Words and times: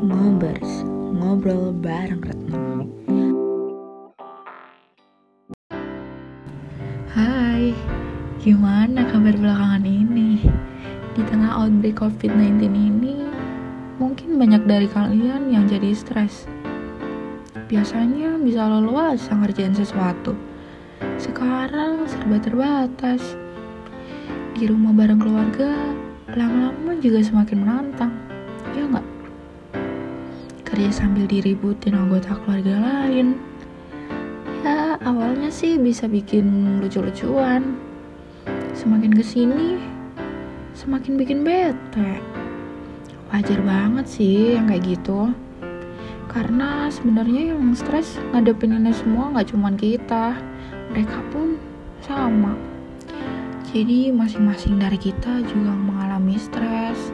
Ngobers, 0.00 0.80
ngobrol 1.12 1.76
bareng 1.76 2.24
Retno. 2.24 2.88
Hai, 7.12 7.76
gimana 8.40 9.04
kabar 9.04 9.36
belakangan 9.36 9.84
ini? 9.84 10.40
Di 11.12 11.20
tengah 11.28 11.52
outbreak 11.52 12.00
COVID-19 12.00 12.72
ini, 12.72 13.28
mungkin 14.00 14.40
banyak 14.40 14.64
dari 14.64 14.88
kalian 14.88 15.52
yang 15.52 15.68
jadi 15.68 15.92
stres. 15.92 16.48
Biasanya 17.68 18.40
bisa 18.40 18.72
leluasa 18.72 19.36
ngerjain 19.36 19.76
sesuatu. 19.76 20.32
Sekarang 21.20 22.08
serba 22.08 22.40
terbatas. 22.40 23.36
Di 24.56 24.64
rumah 24.64 24.96
bareng 24.96 25.20
keluarga, 25.20 25.76
lama-lama 26.32 26.96
juga 27.04 27.20
semakin 27.20 27.58
menantang. 27.60 28.16
Ya 28.72 28.88
nggak? 28.88 29.19
Kerja 30.80 31.04
sambil 31.04 31.28
diributin 31.28 31.92
anggota 31.92 32.40
keluarga 32.40 32.80
lain. 32.80 33.36
Ya, 34.64 34.96
awalnya 35.04 35.52
sih 35.52 35.76
bisa 35.76 36.08
bikin 36.08 36.80
lucu-lucuan. 36.80 37.76
Semakin 38.72 39.12
ke 39.12 39.20
sini, 39.20 39.76
semakin 40.72 41.20
bikin 41.20 41.44
bete. 41.44 42.24
Wajar 43.28 43.60
banget 43.60 44.08
sih 44.08 44.56
yang 44.56 44.72
kayak 44.72 44.88
gitu. 44.88 45.28
Karena 46.32 46.88
sebenarnya 46.88 47.52
yang 47.52 47.76
stres 47.76 48.16
ngadepin 48.32 48.80
ini 48.80 48.96
semua 48.96 49.36
nggak 49.36 49.52
cuma 49.52 49.76
kita, 49.76 50.32
mereka 50.96 51.20
pun 51.28 51.60
sama. 52.00 52.56
Jadi 53.68 54.16
masing-masing 54.16 54.80
dari 54.80 54.96
kita 54.96 55.44
juga 55.44 55.76
mengalami 55.76 56.40
stres, 56.40 57.12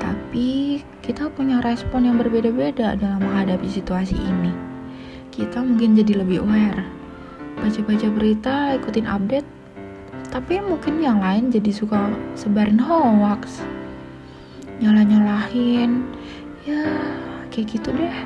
tapi 0.00 0.80
kita 1.02 1.26
punya 1.34 1.58
respon 1.66 2.06
yang 2.06 2.16
berbeda-beda 2.16 2.94
dalam 2.94 3.26
menghadapi 3.26 3.66
situasi 3.66 4.14
ini. 4.14 4.54
Kita 5.34 5.58
mungkin 5.58 5.98
jadi 5.98 6.22
lebih 6.22 6.46
aware, 6.46 6.86
baca-baca 7.58 8.06
berita, 8.14 8.78
ikutin 8.78 9.10
update, 9.10 9.48
tapi 10.30 10.62
mungkin 10.62 11.02
yang 11.02 11.18
lain 11.18 11.50
jadi 11.50 11.74
suka 11.74 12.06
sebarin 12.38 12.78
hoax, 12.78 13.66
nyalah-nyalahin, 14.78 16.06
ya 16.62 16.86
kayak 17.50 17.74
gitu 17.74 17.90
deh. 17.90 18.16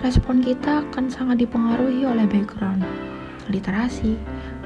Respon 0.00 0.40
kita 0.40 0.88
akan 0.88 1.12
sangat 1.12 1.44
dipengaruhi 1.44 2.08
oleh 2.08 2.24
background, 2.32 2.80
literasi, 3.52 4.16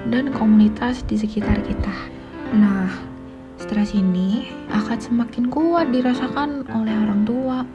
dan 0.07 0.31
komunitas 0.31 1.03
di 1.11 1.19
sekitar 1.19 1.59
kita. 1.67 1.93
Nah, 2.55 2.89
stres 3.67 3.99
ini 3.99 4.47
akan 4.71 4.95
semakin 4.95 5.51
kuat 5.51 5.91
dirasakan 5.91 6.63
oleh 6.71 6.95
orang 6.95 7.27
tua. 7.27 7.67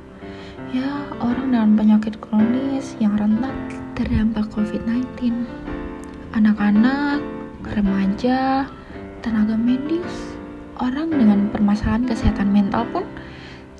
Ya, 0.71 0.87
orang 1.19 1.51
dengan 1.51 1.75
penyakit 1.75 2.15
kronis 2.23 2.95
yang 3.03 3.19
rentan 3.19 3.51
terdampak 3.99 4.47
COVID-19. 4.55 5.35
Anak-anak, 6.31 7.19
remaja, 7.75 8.71
tenaga 9.19 9.59
medis, 9.59 10.31
orang 10.79 11.11
dengan 11.11 11.51
permasalahan 11.51 12.07
kesehatan 12.07 12.55
mental 12.55 12.87
pun 12.95 13.03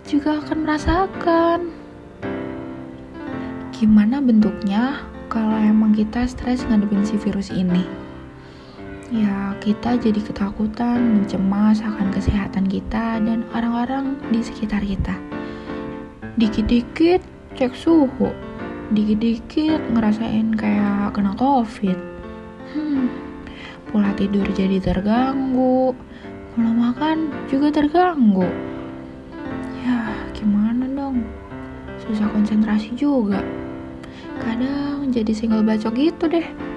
juga 0.03 0.43
akan 0.43 0.67
merasakan. 0.67 1.59
Gimana 3.71 4.19
bentuknya 4.19 4.99
kalau 5.31 5.55
emang 5.55 5.95
kita 5.95 6.27
stres 6.27 6.67
ngadepin 6.67 7.07
si 7.07 7.15
virus 7.15 7.55
ini? 7.55 8.00
Ya 9.11 9.51
kita 9.59 9.99
jadi 9.99 10.23
ketakutan, 10.23 11.19
mencemas 11.19 11.83
akan 11.83 12.15
kesehatan 12.15 12.63
kita 12.71 13.19
dan 13.19 13.43
orang-orang 13.51 14.15
di 14.31 14.39
sekitar 14.39 14.79
kita. 14.79 15.11
Dikit-dikit 16.39 17.19
cek 17.59 17.75
suhu, 17.75 18.31
dikit-dikit 18.95 19.83
ngerasain 19.91 20.55
kayak 20.55 21.11
kena 21.11 21.35
covid. 21.35 21.99
Hmm, 22.71 23.11
pola 23.91 24.15
tidur 24.15 24.47
jadi 24.55 24.79
terganggu, 24.79 25.91
pola 26.55 26.71
makan 26.71 27.35
juga 27.51 27.67
terganggu. 27.83 28.47
Ya 29.83 30.07
gimana 30.31 30.87
dong, 30.87 31.27
susah 32.07 32.31
konsentrasi 32.31 32.95
juga. 32.95 33.43
Kadang 34.39 35.11
jadi 35.11 35.35
single 35.35 35.67
bacok 35.67 35.99
gitu 35.99 36.31
deh 36.31 36.70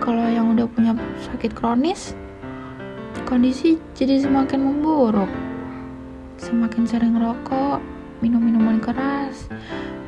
kalau 0.00 0.24
yang 0.32 0.56
udah 0.56 0.64
punya 0.64 0.96
sakit 1.28 1.52
kronis 1.52 2.16
kondisi 3.28 3.78
jadi 3.94 4.24
semakin 4.26 4.58
memburuk. 4.58 5.28
Semakin 6.40 6.88
sering 6.88 7.14
rokok 7.20 7.78
minum 8.24 8.42
minuman 8.42 8.80
keras 8.80 9.46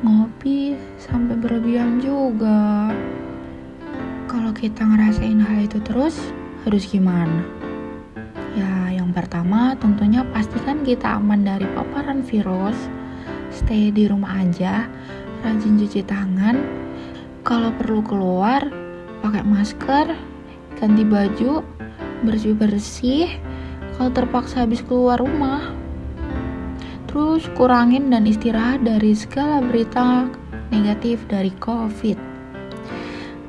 ngopi 0.03 0.75
sampai 0.99 1.39
berlebihan 1.39 2.01
juga. 2.03 2.91
Kalau 4.27 4.51
kita 4.51 4.83
ngerasain 4.83 5.39
hal 5.39 5.63
itu 5.63 5.79
terus 5.79 6.19
harus 6.65 6.83
gimana? 6.89 7.45
Ya 8.57 8.97
yang 8.97 9.15
pertama 9.15 9.77
tentunya 9.79 10.25
pastikan 10.33 10.83
kita 10.83 11.21
aman 11.21 11.45
dari 11.45 11.69
paparan 11.71 12.25
virus. 12.25 12.75
Stay 13.53 13.93
di 13.93 14.09
rumah 14.09 14.41
aja 14.41 14.89
rajin 15.45 15.79
cuci 15.79 16.01
tangan. 16.03 16.59
Kalau 17.45 17.71
perlu 17.77 18.03
keluar 18.03 18.82
pakai 19.33 19.49
masker, 19.49 20.07
ganti 20.77 21.01
baju, 21.01 21.65
bersih-bersih 22.21 23.33
kalau 23.97 24.13
terpaksa 24.13 24.61
habis 24.61 24.85
keluar 24.85 25.17
rumah. 25.17 25.73
Terus 27.09 27.49
kurangin 27.57 28.13
dan 28.13 28.29
istirahat 28.29 28.85
dari 28.85 29.17
segala 29.17 29.57
berita 29.65 30.29
negatif 30.69 31.25
dari 31.25 31.49
COVID. 31.57 32.13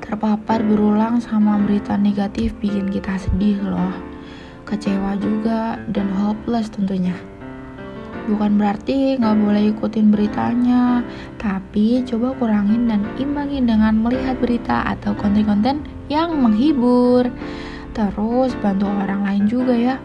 Terpapar 0.00 0.65
berulang 0.65 1.21
sama 1.21 1.61
berita 1.61 2.00
negatif 2.00 2.56
bikin 2.65 2.89
kita 2.89 3.21
sedih 3.21 3.61
loh. 3.61 3.93
Kecewa 4.65 5.21
juga 5.21 5.77
dan 5.93 6.09
hopeless 6.17 6.73
tentunya. 6.73 7.12
Bukan 8.25 8.57
berarti 8.57 9.21
nggak 9.21 9.37
boleh 9.37 9.65
ikutin 9.77 10.09
beritanya, 10.09 11.05
tapi 11.37 12.01
coba 12.09 12.33
kurangin 12.41 12.89
dan 12.89 13.05
imbangin 13.21 13.69
dengan 13.69 14.01
melihat 14.01 14.41
berita 14.41 14.81
atau 14.97 15.12
konten-konten 15.12 15.85
yang 16.09 16.33
menghibur. 16.41 17.29
Terus 17.93 18.57
bantu 18.65 18.89
orang 18.89 19.29
lain 19.29 19.45
juga 19.45 19.77
ya. 19.77 19.97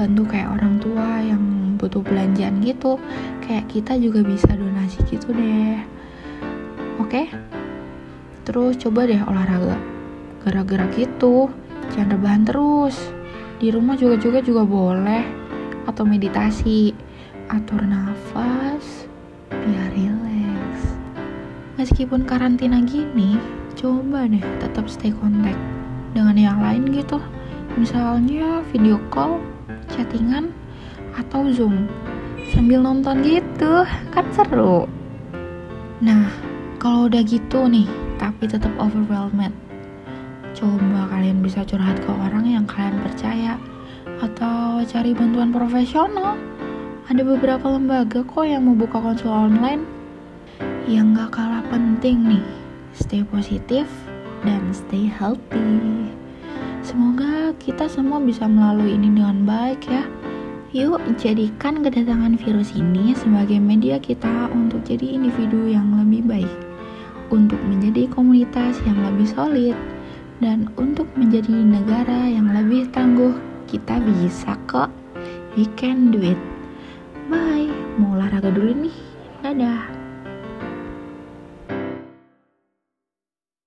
Bantu 0.00 0.24
kayak 0.24 0.56
orang 0.56 0.80
tua 0.80 1.20
yang 1.20 1.42
butuh 1.76 2.00
belanjaan 2.00 2.64
gitu. 2.64 2.96
Kayak 3.44 3.68
kita 3.68 3.92
juga 4.00 4.24
bisa 4.24 4.48
donasi 4.56 5.04
gitu 5.06 5.30
deh. 5.36 5.78
Oke? 6.96 7.28
Terus 8.48 8.80
coba 8.80 9.04
deh 9.04 9.20
olahraga. 9.20 9.76
Gerak-gerak 10.48 10.96
gitu. 10.96 11.52
Jangan 11.92 12.16
rebahan 12.16 12.42
terus. 12.48 12.96
Di 13.60 13.68
rumah 13.68 14.00
juga 14.00 14.16
juga 14.16 14.40
juga 14.40 14.64
boleh. 14.64 15.22
Atau 15.84 16.08
meditasi 16.08 16.96
atur 17.54 17.86
nafas 17.86 19.06
biar 19.46 19.90
rileks. 19.94 20.82
Meskipun 21.78 22.26
karantina 22.26 22.82
gini 22.82 23.38
coba 23.78 24.26
deh 24.26 24.42
tetap 24.58 24.90
stay 24.90 25.14
kontak 25.14 25.54
dengan 26.10 26.34
yang 26.34 26.58
lain 26.58 26.90
gitu. 26.90 27.22
Misalnya 27.78 28.66
video 28.74 28.98
call 29.06 29.38
chattingan 29.94 30.50
atau 31.14 31.46
zoom. 31.54 31.86
Sambil 32.50 32.82
nonton 32.82 33.22
gitu 33.22 33.86
kan 34.10 34.26
seru. 34.34 34.90
Nah 36.02 36.26
kalau 36.82 37.06
udah 37.06 37.22
gitu 37.22 37.70
nih 37.70 37.86
tapi 38.18 38.50
tetap 38.50 38.74
overwhelmed. 38.82 39.54
Coba 40.58 41.06
kalian 41.06 41.38
bisa 41.38 41.62
curhat 41.62 42.02
ke 42.02 42.10
orang 42.10 42.50
yang 42.50 42.66
kalian 42.66 42.98
percaya 42.98 43.58
atau 44.22 44.82
cari 44.86 45.14
bantuan 45.14 45.50
profesional 45.50 46.38
ada 47.04 47.20
beberapa 47.20 47.68
lembaga 47.68 48.24
kok 48.24 48.48
yang 48.48 48.64
membuka 48.64 48.96
konsul 48.96 49.28
online 49.28 49.84
yang 50.88 51.12
gak 51.12 51.36
kalah 51.36 51.64
penting 51.68 52.24
nih 52.24 52.44
stay 52.96 53.20
positif 53.28 53.84
dan 54.44 54.60
stay 54.72 55.04
healthy 55.04 56.08
semoga 56.80 57.52
kita 57.60 57.88
semua 57.92 58.20
bisa 58.20 58.48
melalui 58.48 58.96
ini 58.96 59.12
dengan 59.12 59.44
baik 59.44 59.84
ya 59.84 60.04
Yuk 60.74 60.98
jadikan 61.22 61.86
kedatangan 61.86 62.34
virus 62.34 62.74
ini 62.74 63.14
sebagai 63.14 63.62
media 63.62 63.94
kita 63.94 64.50
untuk 64.50 64.82
jadi 64.82 65.14
individu 65.14 65.70
yang 65.70 65.94
lebih 66.02 66.26
baik, 66.26 66.54
untuk 67.30 67.62
menjadi 67.62 68.10
komunitas 68.10 68.82
yang 68.82 68.98
lebih 69.06 69.22
solid, 69.22 69.78
dan 70.42 70.66
untuk 70.74 71.06
menjadi 71.14 71.54
negara 71.54 72.26
yang 72.26 72.50
lebih 72.50 72.90
tangguh. 72.90 73.38
Kita 73.70 74.02
bisa 74.02 74.58
kok, 74.66 74.90
we 75.54 75.62
can 75.78 76.10
do 76.10 76.18
it. 76.34 76.40
Bye, 77.30 77.72
mau 77.96 78.18
olahraga 78.18 78.52
dulu 78.52 78.84
nih. 78.84 78.96
Dadah. 79.40 79.93